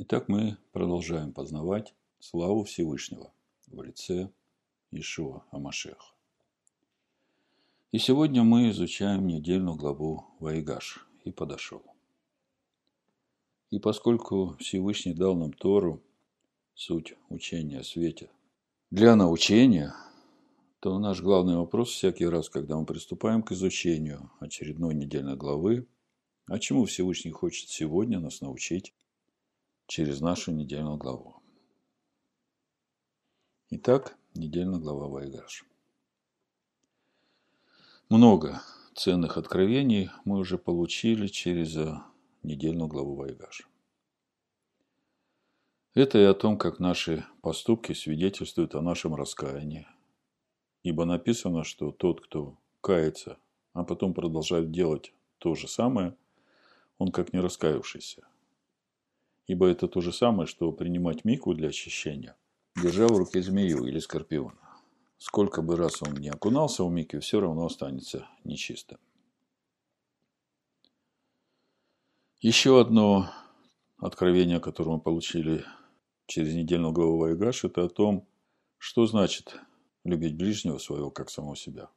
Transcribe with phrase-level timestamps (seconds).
[0.00, 3.32] Итак, мы продолжаем познавать славу Всевышнего
[3.66, 4.30] в лице
[4.92, 6.14] Ишуа Амашеха.
[7.90, 11.82] И сегодня мы изучаем недельную главу Ваигаш и подошел.
[13.70, 16.00] И поскольку Всевышний дал нам Тору,
[16.74, 18.30] суть учения о свете,
[18.92, 19.96] для научения,
[20.78, 25.88] то наш главный вопрос всякий раз, когда мы приступаем к изучению очередной недельной главы,
[26.46, 28.94] а чему Всевышний хочет сегодня нас научить
[29.88, 31.42] через нашу недельную главу.
[33.70, 35.64] Итак, недельная глава Вайгаш.
[38.10, 38.62] Много
[38.94, 41.74] ценных откровений мы уже получили через
[42.42, 43.66] недельную главу Вайгаш.
[45.94, 49.88] Это и о том, как наши поступки свидетельствуют о нашем раскаянии.
[50.82, 53.38] Ибо написано, что тот, кто кается,
[53.72, 56.14] а потом продолжает делать то же самое,
[56.98, 58.28] он как не раскаявшийся–
[59.48, 62.36] ибо это то же самое, что принимать мику для очищения,
[62.80, 64.58] держа в руке змею или скорпиона.
[65.16, 68.98] Сколько бы раз он не окунался в мике, все равно останется нечистым.
[72.40, 73.32] Еще одно
[73.96, 75.64] откровение, которое мы получили
[76.26, 78.28] через недельную главу Вайгаш, это о том,
[78.76, 79.58] что значит
[80.04, 81.90] любить ближнего своего, как самого себя.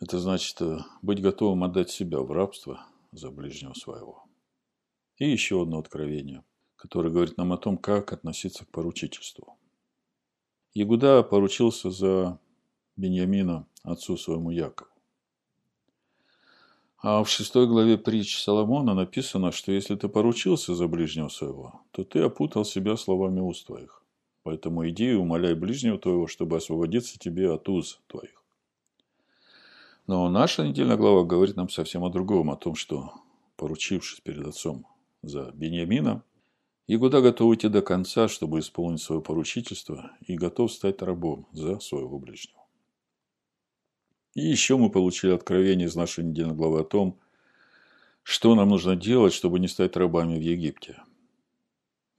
[0.00, 4.26] Это значит э, быть готовым отдать себя в рабство за ближнего своего.
[5.18, 6.44] И еще одно откровение,
[6.76, 9.56] которое говорит нам о том, как относиться к поручительству.
[10.74, 12.38] Ягуда поручился за
[12.96, 14.90] Беньямина отцу своему Якову.
[16.98, 22.04] А в шестой главе притч Соломона написано, что если ты поручился за ближнего своего, то
[22.04, 24.02] ты опутал себя словами уст твоих.
[24.42, 28.42] Поэтому иди и умоляй ближнего твоего, чтобы освободиться тебе от уз твоих.
[30.06, 33.12] Но наша недельная глава говорит нам совсем о другом, о том, что,
[33.56, 34.86] поручившись перед отцом
[35.22, 36.22] за Бениамина,
[36.88, 42.20] Игуда готов идти до конца, чтобы исполнить свое поручительство и готов стать рабом за своего
[42.20, 42.64] ближнего.
[44.34, 47.18] И еще мы получили откровение из нашей недельной главы о том,
[48.22, 51.02] что нам нужно делать, чтобы не стать рабами в Египте.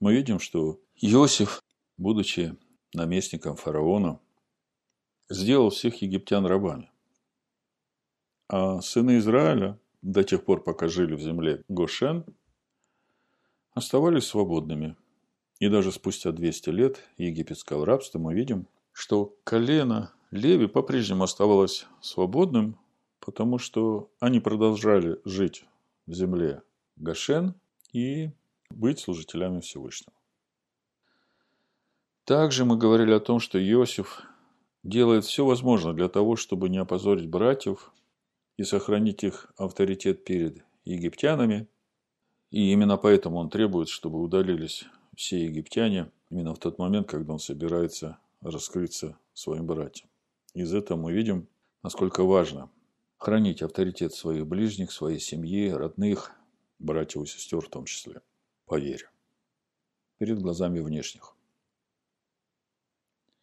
[0.00, 1.62] Мы видим, что Иосиф,
[1.96, 2.54] будучи
[2.92, 4.20] наместником фараона,
[5.30, 6.90] сделал всех египтян рабами.
[8.48, 12.24] А сыны Израиля до тех пор, пока жили в земле Гошен,
[13.78, 14.96] оставались свободными.
[15.58, 22.78] И даже спустя 200 лет египетского рабства мы видим, что колено Леви по-прежнему оставалось свободным,
[23.18, 25.64] потому что они продолжали жить
[26.06, 26.62] в земле
[26.96, 27.54] Гашен
[27.92, 28.30] и
[28.70, 30.12] быть служителями Всевышнего.
[32.24, 34.22] Также мы говорили о том, что Иосиф
[34.82, 37.90] делает все возможное для того, чтобы не опозорить братьев
[38.58, 41.66] и сохранить их авторитет перед египтянами–
[42.50, 44.84] и именно поэтому он требует, чтобы удалились
[45.16, 50.08] все египтяне именно в тот момент, когда он собирается раскрыться своим братьям.
[50.54, 51.48] Из этого мы видим,
[51.82, 52.70] насколько важно
[53.18, 56.32] хранить авторитет своих ближних, своей семьи, родных,
[56.78, 58.22] братьев и сестер в том числе,
[58.64, 59.10] по вере,
[60.18, 61.34] перед глазами внешних.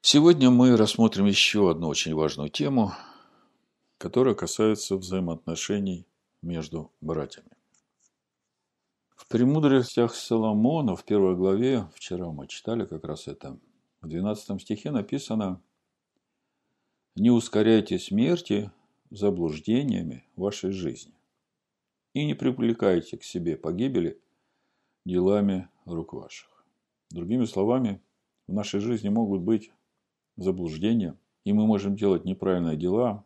[0.02, 2.94] Сегодня мы рассмотрим еще одну очень важную тему,
[3.98, 6.06] которая касается взаимоотношений
[6.42, 7.55] между братьями.
[9.16, 13.58] В «Премудростях Соломона» в первой главе, вчера мы читали как раз это,
[14.02, 15.62] в 12 стихе написано
[17.16, 18.72] «Не ускоряйте смерти
[19.10, 21.14] заблуждениями вашей жизни
[22.14, 24.22] и не привлекайте к себе погибели
[25.06, 26.66] делами рук ваших».
[27.10, 28.02] Другими словами,
[28.48, 29.72] в нашей жизни могут быть
[30.36, 33.24] заблуждения, и мы можем делать неправильные дела,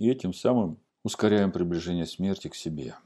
[0.00, 2.96] и этим самым ускоряем приближение смерти к себе.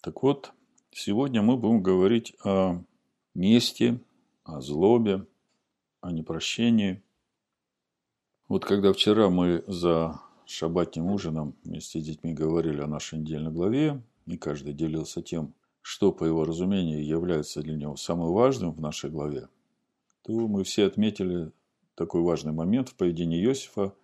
[0.00, 0.54] Так вот,
[0.94, 2.82] Сегодня мы будем говорить о
[3.34, 3.98] мести,
[4.44, 5.26] о злобе,
[6.02, 7.02] о непрощении.
[8.46, 14.02] Вот когда вчера мы за шабатным ужином вместе с детьми говорили о нашей недельной главе,
[14.26, 19.08] и каждый делился тем, что, по его разумению, является для него самым важным в нашей
[19.08, 19.48] главе,
[20.20, 21.52] то мы все отметили
[21.94, 23.94] такой важный момент в поведении Иосифа,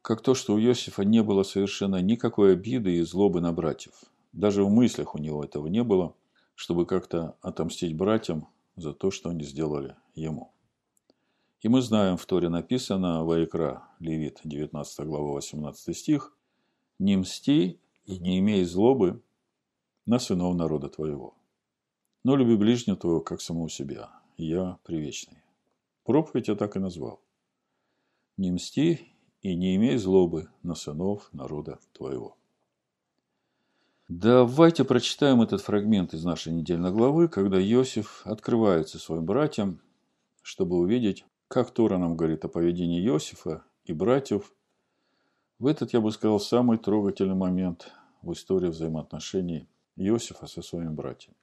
[0.00, 3.92] как то, что у Иосифа не было совершенно никакой обиды и злобы на братьев–
[4.32, 6.14] даже в мыслях у него этого не было,
[6.54, 10.52] чтобы как-то отомстить братьям за то, что они сделали ему.
[11.60, 16.36] И мы знаем, в Торе написано, Ваикра, Левит, 19 глава, 18 стих,
[16.98, 19.22] «Не мсти и не имей злобы
[20.06, 21.34] на сынов народа твоего,
[22.24, 25.42] но люби ближнего твоего, как самого себя, я привечный».
[26.04, 27.20] Проповедь я так и назвал.
[28.36, 32.36] «Не мсти и не имей злобы на сынов народа твоего».
[34.14, 39.80] Давайте прочитаем этот фрагмент из нашей недельной главы, когда Иосиф открывается своим братьям,
[40.42, 44.52] чтобы увидеть, как Тора нам говорит о поведении Иосифа и братьев.
[45.58, 49.66] В этот, я бы сказал, самый трогательный момент в истории взаимоотношений
[49.96, 51.38] Иосифа со своими братьями.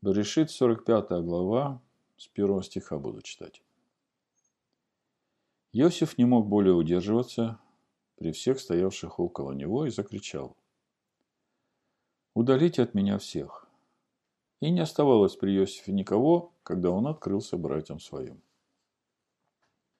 [0.00, 1.82] Берешит, 45 глава,
[2.16, 3.60] с первого стиха буду читать.
[5.74, 7.58] Иосиф не мог более удерживаться
[8.16, 10.56] при всех стоявших около него и закричал–
[12.34, 13.66] удалите от меня всех.
[14.60, 18.42] И не оставалось при Иосифе никого, когда он открылся братьям своим.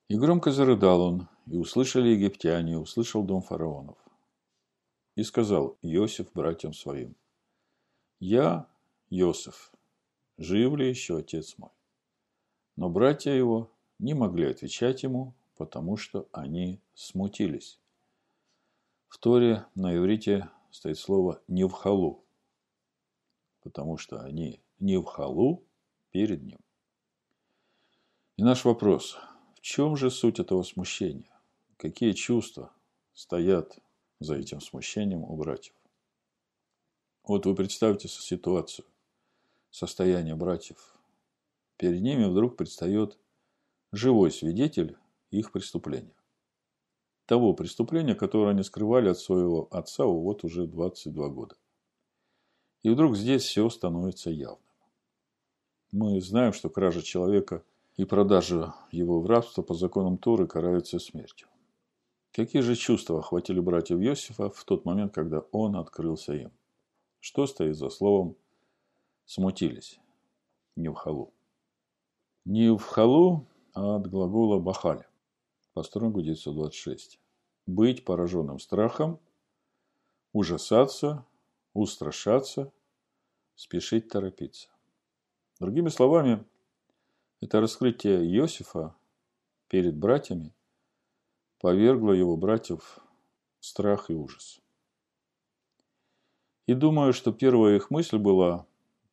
[0.08, 3.98] И громко зарыдал он, и услышали египтяне, и услышал дом фараонов.
[5.16, 7.14] И сказал Иосиф братьям своим,
[8.20, 8.66] «Я,
[9.10, 9.72] Иосиф,
[10.38, 11.70] жив ли еще отец мой?»
[12.76, 17.78] Но братья его не могли отвечать ему, потому что они смутились.
[19.08, 22.23] В Торе на иврите стоит слово «не в халу»,
[23.64, 25.64] потому что они не в халу
[26.10, 26.60] перед ним.
[28.36, 29.16] И наш вопрос,
[29.56, 31.30] в чем же суть этого смущения?
[31.76, 32.72] Какие чувства
[33.14, 33.78] стоят
[34.20, 35.74] за этим смущением у братьев?
[37.24, 38.86] Вот вы представьте ситуацию,
[39.70, 40.94] состояние братьев.
[41.78, 43.18] Перед ними вдруг предстает
[43.92, 44.96] живой свидетель
[45.30, 46.14] их преступления.
[47.26, 51.56] Того преступления, которое они скрывали от своего отца вот уже 22 года.
[52.84, 54.60] И вдруг здесь все становится явным.
[55.90, 57.64] Мы знаем, что кража человека
[57.96, 61.48] и продажа его в рабство по законам Торы караются смертью.
[62.30, 66.52] Какие же чувства охватили братьев Иосифа в тот момент, когда он открылся им?
[67.20, 68.36] Что стоит за словом
[69.24, 69.98] «смутились»?
[70.76, 71.32] Не в халу.
[72.44, 75.06] Не в халу, а от глагола бахаль.
[75.72, 77.18] По стронгу 926.
[77.66, 79.20] Быть пораженным страхом,
[80.32, 81.24] ужасаться,
[81.74, 82.72] устрашаться,
[83.54, 84.68] спешить торопиться.
[85.60, 86.44] Другими словами,
[87.40, 88.96] это раскрытие Иосифа
[89.68, 90.54] перед братьями
[91.60, 92.98] повергло его братьев
[93.60, 94.60] в страх и ужас.
[96.66, 98.66] И думаю, что первая их мысль была,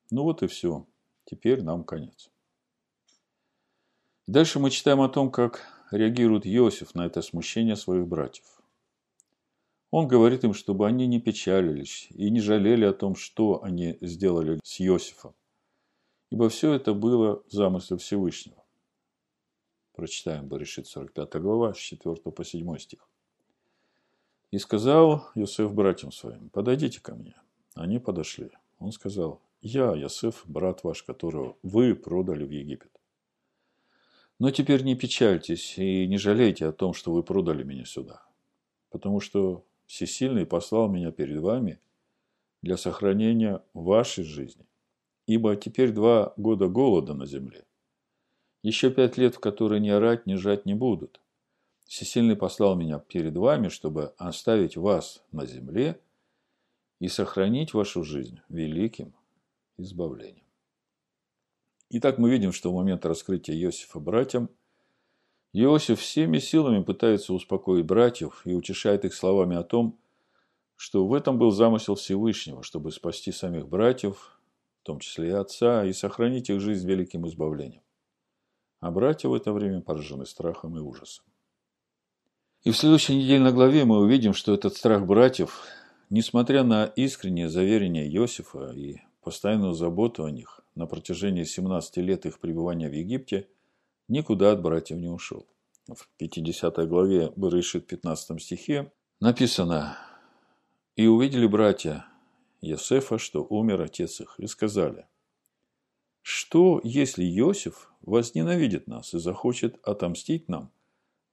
[0.10, 0.86] ну вот и все,
[1.26, 2.32] теперь нам конец.
[4.28, 8.61] дальше мы читаем о том, как реагирует Иосиф на это смущение своих братьев.
[9.92, 14.60] Он говорит им, чтобы они не печалились и не жалели о том, что они сделали
[14.64, 15.36] с Иосифом.
[16.30, 18.64] Ибо все это было замыслом Всевышнего.
[19.94, 23.06] Прочитаем Баришит 45 глава, с 4 по 7 стих.
[24.50, 27.36] «И сказал Иосиф братьям своим, подойдите ко мне.
[27.76, 28.50] Они подошли.
[28.80, 32.92] Он сказал, я, Иосиф, брат ваш, которого вы продали в Египет.
[34.40, 38.26] Но теперь не печальтесь и не жалейте о том, что вы продали меня сюда,
[38.90, 41.78] потому что Всесильный послал меня перед вами
[42.62, 44.66] для сохранения вашей жизни.
[45.28, 47.66] Ибо теперь два года голода на земле.
[48.64, 51.20] Еще пять лет, в которые ни орать, ни жать не будут.
[51.88, 56.00] Всесильный послал меня перед вами, чтобы оставить вас на земле
[57.00, 59.14] и сохранить вашу жизнь великим
[59.76, 60.48] избавлением.
[61.90, 64.50] Итак, мы видим, что в момент раскрытия Иосифа братьям–
[65.54, 69.98] Иосиф всеми силами пытается успокоить братьев и утешает их словами о том,
[70.78, 74.40] что в этом был замысел Всевышнего, чтобы спасти самих братьев,
[74.82, 77.84] в том числе и отца, и сохранить их жизнь великим избавлением.
[78.80, 81.26] А братья в это время поражены страхом и ужасом.
[82.64, 85.66] И в следующей недельной главе мы увидим, что этот страх братьев,
[86.10, 92.40] несмотря на искреннее заверение Иосифа и постоянную заботу о них на протяжении 17 лет их
[92.40, 93.50] пребывания в Египте–
[94.12, 95.48] никуда от братьев не ушел.
[95.88, 99.98] В 50 главе Барышит 15 стихе написано
[100.96, 102.06] «И увидели братья
[102.60, 105.08] Есефа, что умер отец их, и сказали,
[106.22, 110.72] что, если Иосиф возненавидит нас и захочет отомстить нам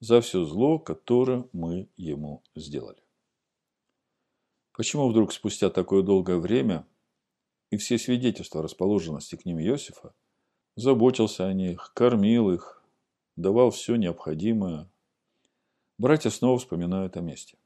[0.00, 3.02] за все зло, которое мы ему сделали?
[4.72, 6.86] Почему вдруг спустя такое долгое время
[7.70, 10.14] и все свидетельства расположенности к ним Иосифа
[10.78, 12.80] заботился о них, кормил их,
[13.34, 14.88] давал все необходимое.
[15.98, 17.58] Братья снова вспоминают о месте.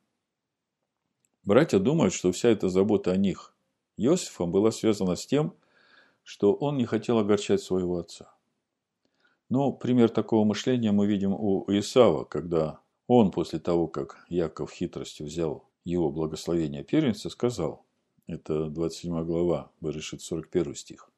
[1.45, 3.55] Братья думают, что вся эта забота о них
[3.99, 5.55] Иосифом была связана с тем,
[6.23, 8.35] что он не хотел огорчать своего отца.
[9.51, 15.27] Но пример такого мышления мы видим у Исава, когда он после того, как Яков хитростью
[15.27, 17.85] взял его благословение первенца, сказал,
[18.27, 21.12] это 27 глава, Берешит 41 стих,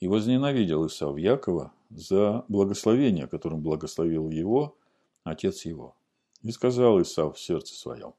[0.00, 4.76] и возненавидел Исав Якова за благословение, которым благословил его
[5.24, 5.94] отец его.
[6.42, 8.14] И сказал Исав в сердце своем,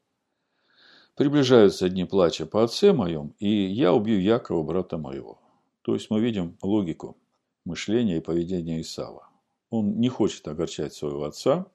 [1.16, 5.40] Приближаются одни плача по отце моем, и я убью Якова, брата моего.
[5.82, 7.18] То есть мы видим логику
[7.66, 9.28] мышления и поведения Исава.
[9.70, 11.66] Он не хочет огорчать своего отца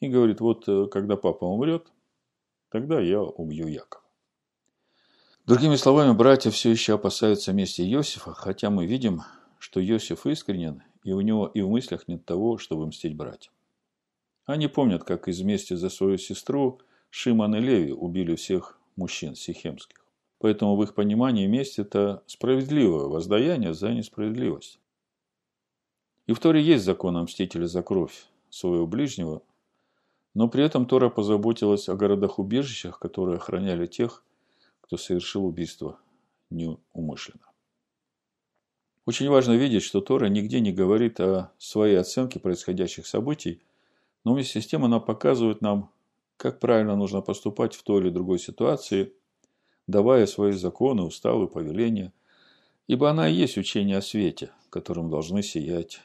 [0.00, 1.90] и говорит, вот э, когда папа умрет,
[2.68, 4.04] тогда я убью Якова.
[5.48, 9.22] Другими словами, братья все еще опасаются мести Иосифа, хотя мы видим,
[9.58, 13.54] что Иосиф искренен, и у него и в мыслях нет того, чтобы мстить братьям.
[14.44, 20.04] Они помнят, как из мести за свою сестру Шиман и Леви убили всех мужчин сихемских.
[20.38, 24.78] Поэтому в их понимании месть– это справедливое воздаяние за несправедливость.
[26.26, 29.40] И в Торе есть закон о мстителе за кровь своего ближнего,
[30.34, 34.22] но при этом Тора позаботилась о городах-убежищах, которые охраняли тех,
[34.88, 36.00] кто совершил убийство
[36.48, 37.44] неумышленно.
[39.04, 43.60] Очень важно видеть, что Тора нигде не говорит о своей оценке происходящих событий,
[44.24, 45.90] но вместе с тем она показывает нам,
[46.38, 49.12] как правильно нужно поступать в той или другой ситуации,
[49.86, 52.14] давая свои законы, уставы, повеления,
[52.86, 56.00] ибо она и есть учение о свете, которым должны сиять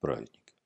[0.00, 0.56] праведники.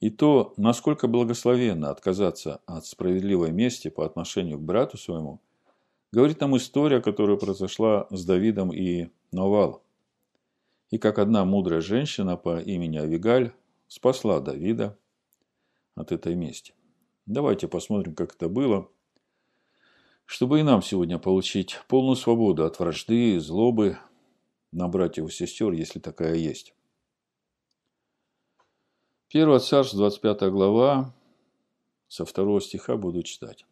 [0.00, 5.42] И то, насколько благословенно отказаться от справедливой мести по отношению к брату своему–
[6.12, 9.80] говорит нам история, которая произошла с Давидом и Навалом.
[10.90, 13.52] И как одна мудрая женщина по имени Авигаль
[13.86, 14.98] спасла Давида
[15.94, 16.74] от этой мести.
[17.26, 18.88] Давайте посмотрим, как это было,
[20.26, 23.98] чтобы и нам сегодня получить полную свободу от вражды, злобы
[24.72, 26.74] на братьев и сестер, если такая есть.
[29.28, 31.14] Первое царство, 25 глава,
[32.08, 33.64] со второго стиха буду читать.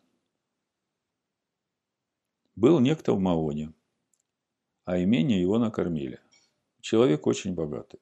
[2.59, 3.73] Был некто в Маоне,
[4.85, 6.19] а имение его накормили.
[6.81, 8.01] Человек очень богатый.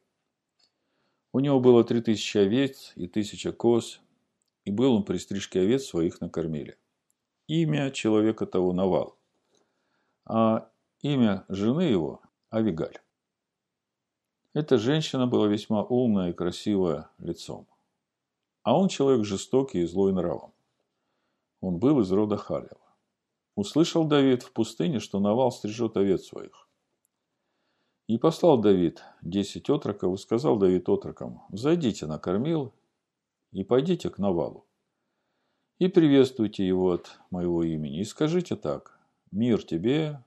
[1.34, 4.00] У него было три тысячи овец и тысяча коз,
[4.64, 6.78] и был он при стрижке овец своих накормили.
[7.48, 9.18] Имя человека того Навал,
[10.24, 10.70] а
[11.02, 12.98] имя жены его– Авигаль.
[14.54, 17.66] Эта женщина была весьма умная и красивая лицом.
[18.62, 20.54] А он человек жестокий и злой нравом.
[21.60, 22.85] Он был из рода Халева.
[23.56, 26.68] Услышал Давид в пустыне, что Навал стрижет овец своих.
[28.06, 32.74] И послал Давид десять отроков и сказал Давид отрокам, «Зайдите на кормил
[33.52, 34.66] и пойдите к Навалу.
[35.78, 39.00] И приветствуйте его от моего имени, и скажите так,
[39.32, 40.22] мир тебе,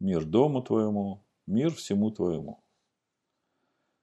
[0.00, 2.62] мир дому твоему, мир всему твоему.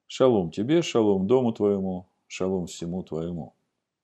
[0.06, 3.56] Шалом тебе, шалом дому твоему, шалом всему твоему.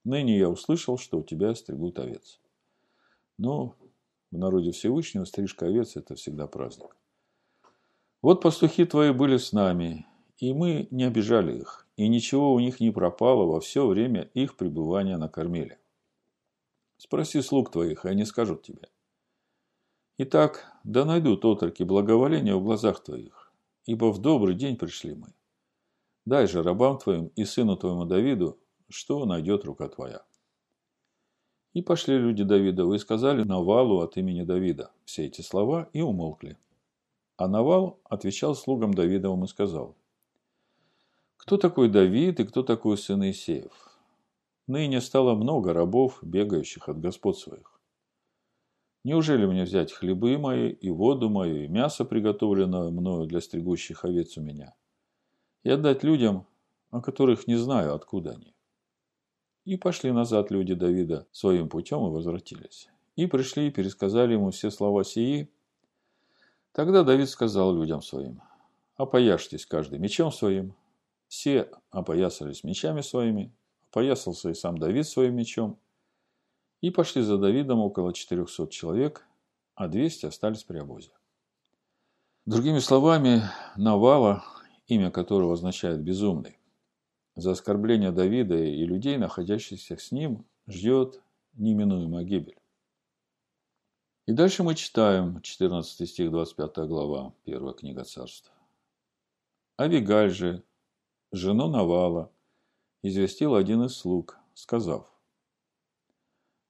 [0.03, 2.39] Ныне я услышал, что у тебя стригут овец.
[3.37, 3.75] Ну,
[4.33, 6.95] в народе Всевышнего стрижка овец– это всегда праздник.
[8.21, 12.79] Вот пастухи твои были с нами, и мы не обижали их, и ничего у них
[12.79, 15.79] не пропало во все время их пребывания на кормиле.
[16.97, 18.89] Спроси слуг твоих, и они скажут тебе.
[20.17, 23.51] Итак, да найдут отроки благоволения в глазах твоих,
[23.85, 25.33] ибо в добрый день пришли мы.
[26.25, 28.57] Дай же рабам твоим и сыну твоему Давиду,
[28.89, 30.23] что найдет рука твоя.
[31.73, 36.57] И пошли люди Давидовы и сказали Навалу от имени Давида все эти слова и умолкли.
[37.35, 39.95] А Навал отвечал слугам Давидовым и сказал,
[41.37, 43.71] «Кто такой Давид и кто такой сын Исеев?
[44.67, 47.81] Ныне стало много рабов, бегающих от господ своих.
[49.03, 54.37] Неужели мне взять хлебы мои и воду мою, и мясо, приготовленное мною для стригущих овец
[54.37, 54.75] у меня,
[55.63, 56.45] и отдать людям,
[56.91, 58.53] о которых не знаю, откуда они?»
[59.65, 62.89] И пошли назад люди Давида своим путем и возвратились.
[63.15, 65.49] И пришли и пересказали ему все слова сии.
[66.73, 68.41] Тогда Давид сказал людям своим,
[68.97, 70.75] «Опояжьтесь каждый мечом своим».
[71.27, 73.51] Все опоясались мечами своими,
[73.89, 75.79] опоясался и сам Давид своим мечом.
[76.81, 79.25] И пошли за Давидом около 400 человек,
[79.73, 81.09] а 200 остались при обозе.
[82.45, 83.41] Другими словами,
[83.77, 84.43] Навала,
[84.87, 86.59] имя которого означает «безумный»,
[87.35, 91.21] за оскорбление Давида и людей, находящихся с ним, ждет
[91.53, 92.57] неминуемая гибель.
[94.25, 98.53] И дальше мы читаем 14 стих 25 глава, первая книга царства.
[99.77, 100.63] Авигаль же,
[101.31, 102.31] жену Навала,
[103.01, 105.11] известил один из слуг, сказав,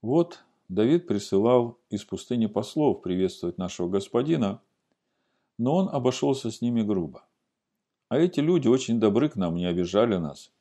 [0.01, 4.61] «Вот Давид присылал из пустыни послов приветствовать нашего господина,
[5.57, 7.23] но он обошелся с ними грубо.
[8.09, 10.51] А эти люди очень добры к нам, не обижали нас.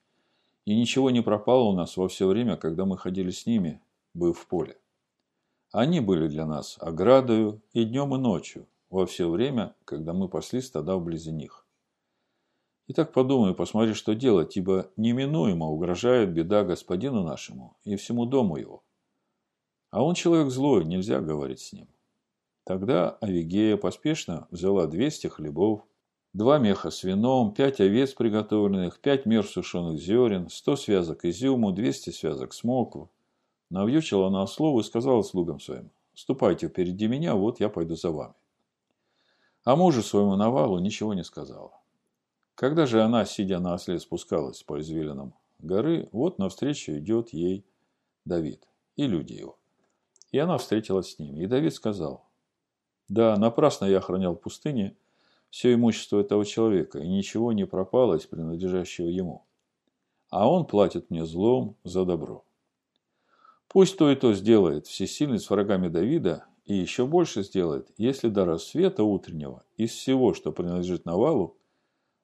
[0.65, 3.81] И ничего не пропало у нас во все время, когда мы ходили с ними,
[4.15, 4.79] быв в поле.
[5.73, 10.61] Они были для нас оградою и днем, и ночью, во все время, когда мы пасли
[10.61, 11.67] стада вблизи них.
[12.89, 18.85] Итак, подумай, посмотри, что делать, ибо неминуемо угрожает беда господину нашему и всему дому его.
[19.91, 21.89] А он человек злой, нельзя говорить с ним.
[22.65, 25.87] Тогда Авигея поспешно взяла 200 хлебов,
[26.33, 32.11] два меха с вином, пять овец приготовленных, пять мер сушеных зерен, сто связок изюму, 200
[32.11, 33.09] связок смоквы.
[33.71, 38.35] Навьючила она слово и сказала слугам своим, «Ступайте впереди меня, вот я пойду за вами».
[39.65, 41.73] А мужу своему Навалу ничего не сказала.
[42.55, 47.65] Когда же она, сидя на осле, спускалась по извилинам горы, вот навстречу идет ей
[48.25, 49.57] Давид и люди его.
[50.33, 51.41] И она встретилась с ними.
[51.41, 52.27] И Давид сказал,
[53.09, 54.97] «Да, напрасно я охранял пустыне
[55.53, 59.45] все имущество этого человека, и ничего не пропало из принадлежащего ему.
[60.31, 62.43] А он платит мне злом за добро.
[63.69, 68.47] Пусть то и то сделает всесильный с врагами Давида, и еще больше сделает, если до
[68.47, 71.59] рассвета утреннего из всего, что принадлежит Навалу,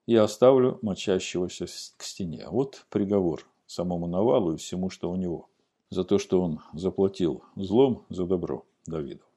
[0.07, 1.67] я оставлю мочащегося
[1.97, 2.47] к стене.
[2.49, 5.49] Вот приговор самому Навалу и всему, что у него,
[5.91, 9.28] за то, что он заплатил злом за добро Давиду.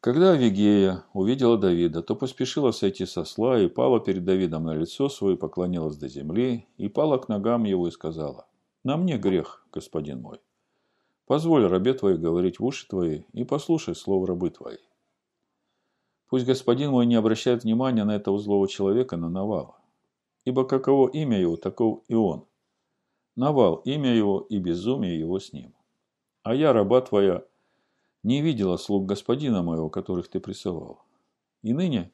[0.00, 5.08] Когда Авигея увидела Давида, то поспешила сойти со сла и пала перед Давидом на лицо
[5.08, 8.46] свое, поклонилась до земли и пала к ногам его и сказала,
[8.84, 10.40] «На мне грех, господин мой.
[11.26, 14.78] Позволь рабе твоей говорить в уши твои и послушай слово рабы твоей.
[16.28, 19.80] Пусть господин мой не обращает внимания на этого злого человека, на Навала.
[20.44, 22.46] Ибо каково имя его, таков и он.
[23.34, 25.74] Навал– имя его и безумие его с ним.
[26.42, 27.44] А я, раба твоя,
[28.22, 31.04] не видела слуг господина моего, которых ты присылал.
[31.62, 32.12] И ныне,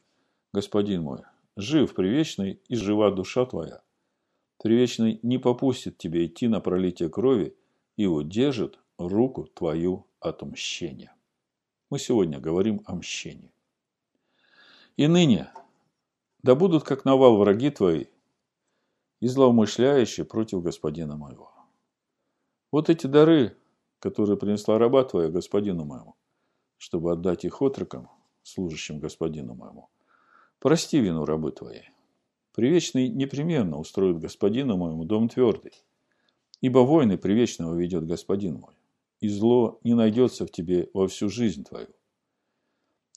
[0.52, 1.22] господин мой,
[1.56, 3.82] жив привечный и жива душа твоя.
[4.62, 7.56] Привечный не попустит тебе идти на пролитие крови
[7.96, 11.14] и удержит руку твою от мщения.
[11.90, 13.52] Мы сегодня говорим о мщении.
[14.96, 15.52] И ныне,
[16.42, 18.06] да будут как навал враги твои
[19.20, 21.52] и злоумышляющие против господина моего.
[22.70, 23.56] Вот эти дары,
[23.98, 26.16] которые принесла раба твоя господину моему,
[26.78, 28.10] чтобы отдать их отрокам,
[28.42, 29.88] служащим господину моему.
[30.58, 31.90] Прости вину рабы твоей.
[32.54, 35.72] Привечный непременно устроит господину моему дом твердый,
[36.60, 38.74] ибо войны привечного ведет господин мой,
[39.20, 41.88] и зло не найдется в тебе во всю жизнь твою.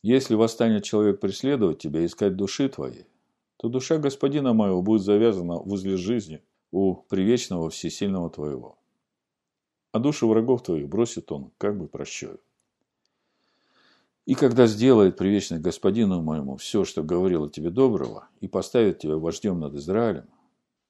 [0.02, 3.08] Если восстанет человек преследовать тебя, искать души твоей,
[3.58, 8.77] то душа господина моего будет завязана возле жизни у привечного всесильного твоего
[9.92, 12.40] а души врагов твоих бросит он, как бы прощаю.
[14.26, 19.16] И когда сделает привечный господину моему все, что говорил о тебе доброго, и поставит тебя
[19.16, 20.26] вождем над Израилем,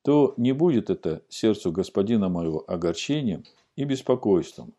[0.01, 3.43] то не будет это сердцу господина моего огорчением
[3.75, 4.73] и беспокойством,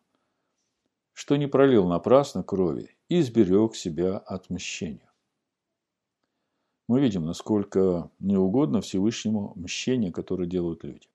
[1.13, 5.09] что не пролил напрасно крови и сберег себя от мщения.
[6.89, 11.07] Мы видим, насколько неугодно Всевышнему мщение, которое делают люди.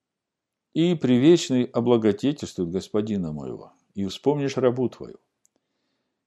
[0.73, 5.17] И привечный облаготетельствует господина моего, и вспомнишь рабу твою.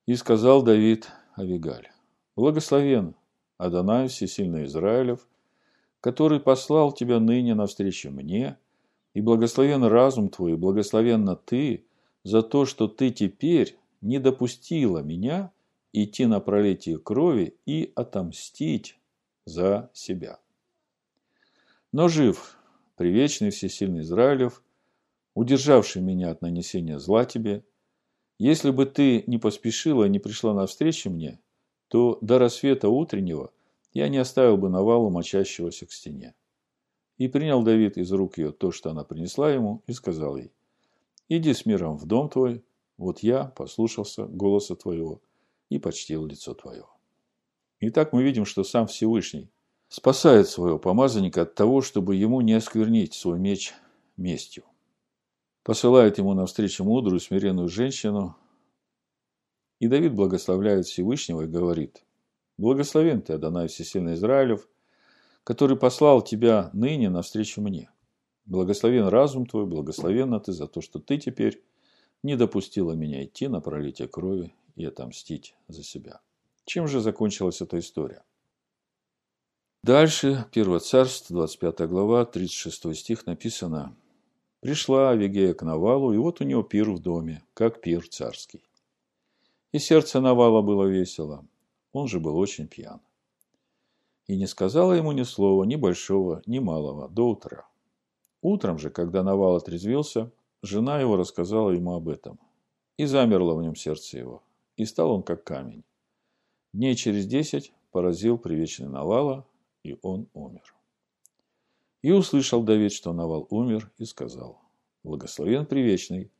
[0.07, 1.89] И сказал Давид Авигаль,
[2.37, 3.17] благословен
[3.59, 5.27] Адонай Всесильный Израилев,
[6.01, 8.59] который послал тебя ныне навстречу мне,
[9.15, 11.87] и благословен разум твой, и благословенна ты
[12.23, 15.51] за то, что ты теперь не допустила меня
[15.93, 18.99] идти на пролитие крови и отомстить
[19.47, 20.39] за себя.
[21.93, 22.56] Но жив
[22.97, 24.63] привечный всесильный Израилев,
[25.35, 27.65] удержавший меня от нанесения зла тебе,
[28.39, 31.39] если бы ты не поспешила и не пришла навстречу мне,
[31.89, 33.53] то до рассвета утреннего
[33.93, 36.35] я не оставил бы навалу мочащегося к стене.
[37.17, 40.53] И принял Давид из рук ее то, что она принесла ему, и сказал ей,
[41.29, 42.63] «Иди с миром в дом твой,
[42.99, 45.23] вот я послушался голоса твоего
[45.71, 46.85] и почтил лицо твое».
[47.81, 49.51] Итак, мы видим, что сам Всевышний
[49.89, 53.75] спасает своего помазанника от того, чтобы ему не осквернить свой меч
[54.17, 54.65] местью.
[55.63, 58.37] Посылает ему навстречу мудрую, смиренную женщину,
[59.79, 62.05] и Давид благословляет Всевышнего и говорит,
[62.57, 64.69] «Благословен ты, Адонай Всесильный Израилев,
[65.45, 67.91] который послал тебя ныне навстречу мне.
[68.47, 71.63] Благословен разум твой, благословенна ты за то, что ты теперь
[72.23, 76.21] не допустила меня идти на пролитие крови и отомстить за себя».
[76.65, 78.25] Чем же закончилась эта история?
[79.87, 83.95] Дальше, 1 царство, 25 глава, 36 стих написано.
[84.59, 88.65] Пришла Авигея к Навалу, и вот у него пир в доме, как пир царский.
[89.71, 91.47] И сердце Навала было весело,
[91.93, 93.01] он же был очень пьян.
[94.27, 97.69] И не сказала ему ни слова, ни большого, ни малого, до утра.
[98.43, 100.33] Утром же, когда Навал отрезвился,
[100.65, 102.41] жена его рассказала ему об этом.
[102.97, 104.43] И замерло в нем сердце его,
[104.77, 105.85] и стал он как камень.
[106.73, 109.47] Дней через десять поразил привечный Навала,
[109.87, 110.75] и он умер.
[112.03, 114.61] И услышал Давид, что Навал умер, и сказал,
[115.03, 116.31] «Благословен Привечный,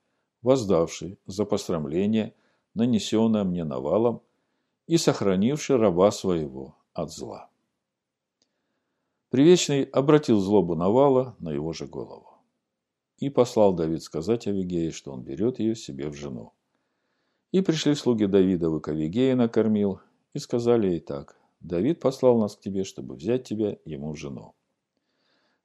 [0.43, 2.35] воздавший за посрамление,
[2.75, 4.23] нанесенное мне навалом,
[4.87, 7.51] и сохранивший раба своего от зла.
[9.31, 12.31] Привечный обратил злобу Навала на его же голову.
[13.19, 16.53] И послал Давид сказать Авигее, что он берет ее себе в жену.
[17.51, 20.01] И пришли слуги Давидовы к Авигее накормил,
[20.35, 24.55] и сказали ей так, «Давид послал нас к тебе, чтобы взять тебя ему в жену».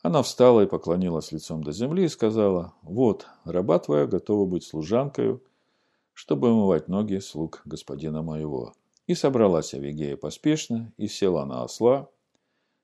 [0.02, 5.44] Она встала и поклонилась лицом до земли и сказала, «Вот, раба твоя готова быть служанкою,
[6.14, 8.74] чтобы омывать ноги слуг господина моего».
[9.08, 12.10] И собралась Авигея поспешно, и села на осла,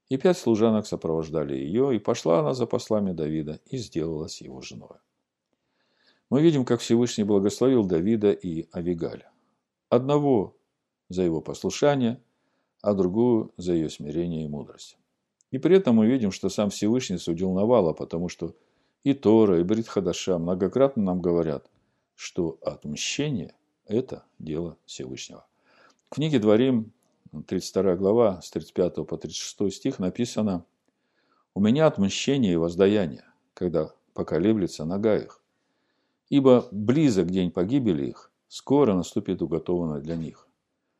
[0.09, 4.97] и пять служанок сопровождали ее, и пошла она за послами Давида, и сделалась его женой.
[6.29, 9.25] Мы видим, как Всевышний благословил Давида и Авигаль.
[9.89, 10.57] Одного
[11.09, 12.21] за его послушание,
[12.81, 14.97] а другую за ее смирение и мудрость.
[15.51, 18.55] И при этом мы видим, что сам Всевышний судил Навала, потому что
[19.03, 21.69] и Тора, и Брит Хадаша многократно нам говорят,
[22.15, 25.45] что отмщение– это дело Всевышнего.
[26.09, 26.91] В книге Дворим,
[27.47, 30.65] 32 глава, с 35 по 36 стих написано
[31.53, 35.41] «У меня отмщение и воздаяние, когда поколеблется нога их.
[36.29, 40.46] Ибо близок день погибели их, скоро наступит уготованное для них.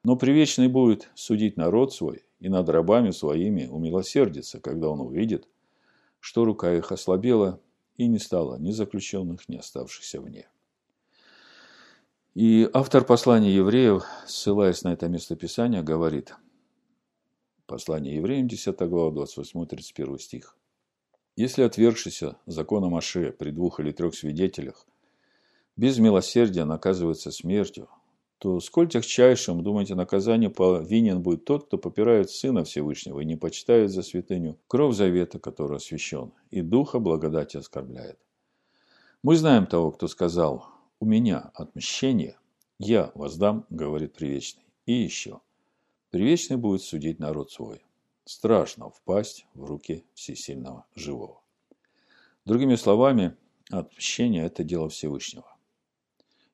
[0.08, 5.50] Но привечный будет судить народ свой, и над рабами своими умилосердится, когда он увидит,
[6.22, 7.60] что рука их ослабела,
[7.98, 10.48] и не стало ни заключенных, ни оставшихся вне.
[12.36, 16.34] И автор послания евреев, ссылаясь на это местописание, говорит,
[17.65, 20.58] послание евреям, 10 глава, 28-31 стих.
[21.36, 24.86] «Если отвергшийся законом Аше при двух или трех свидетелях
[25.76, 27.89] без милосердия наказывается смертью,
[28.39, 33.91] то сколь тягчайшим, думаете, наказание повинен будет тот, кто попирает Сына Всевышнего и не почитает
[33.91, 38.19] за святыню кровь завета, который освящен, и Духа благодати оскорбляет.
[39.23, 40.67] Мы знаем того, кто сказал,
[41.00, 42.38] у меня отмщение,
[42.78, 44.63] я воздам, говорит Привечный.
[44.86, 45.41] И еще,
[46.12, 47.84] Привечный будет судить народ свой.
[48.26, 51.41] Страшно впасть в руки всесильного живого.
[52.45, 53.36] Другими словами,
[53.71, 55.58] отмщение– это дело Всевышнего.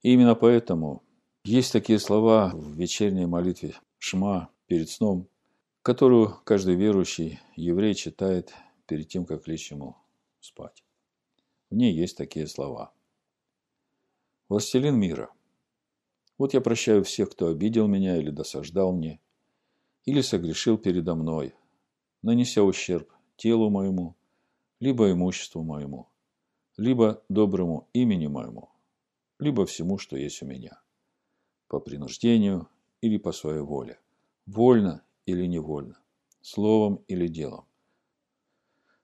[0.01, 1.03] И именно поэтому
[1.43, 5.27] есть такие слова в вечерней молитве Шма перед сном,
[5.81, 8.53] которую каждый верующий еврей читает
[8.87, 9.97] перед тем, как лечь ему
[10.39, 10.85] спать.
[11.69, 12.93] В ней есть такие слова.
[14.47, 15.33] «Властелин мира,
[16.37, 19.19] вот я прощаю всех, кто обидел меня или досаждал мне,
[20.05, 21.53] или согрешил передо мной,
[22.21, 24.15] нанеся ущерб телу моему,
[24.79, 26.07] либо имуществу моему,
[26.77, 28.69] либо доброму имени моему,
[29.39, 30.82] либо всему, что есть у меня
[31.73, 32.69] по принуждению
[33.01, 33.97] или по своей воле,
[34.45, 35.97] вольно или невольно,
[36.39, 37.65] словом или делом.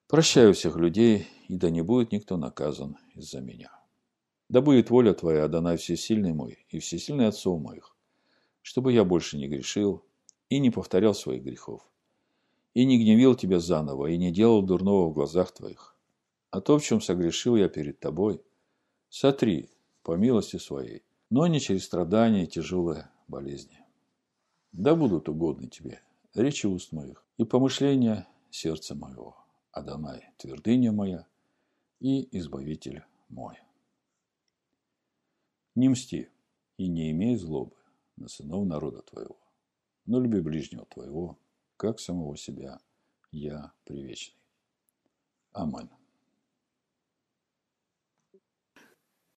[0.07, 3.71] Прощаю всех людей, и да не будет никто наказан из-за меня.
[4.49, 7.95] Да будет воля Твоя, Адонай Всесильный мой и Всесильный Отцов моих,
[8.61, 10.05] чтобы я больше не грешил
[10.49, 11.81] и не повторял своих грехов,
[12.75, 15.95] и не гневил Тебя заново, и не делал дурного в глазах Твоих.
[16.51, 18.43] А то, в чем согрешил я перед Тобой,
[19.09, 19.71] сотри
[20.03, 23.85] по милости Своей, но не через страдания и тяжелые болезни.
[24.71, 26.01] Да будут угодны тебе
[26.33, 29.37] речи уст моих и помышления сердца моего,
[29.71, 31.27] Адонай, твердыня моя
[31.99, 33.57] и избавитель мой.
[35.75, 36.29] Не мсти
[36.77, 37.75] и не имей злобы
[38.15, 39.39] на сынов народа твоего,
[40.05, 41.37] но люби ближнего твоего,
[41.77, 42.79] как самого себя,
[43.31, 44.41] я привечный.
[45.53, 45.98] Аминь.